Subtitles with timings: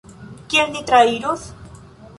[0.53, 1.47] Kiel ni trairos?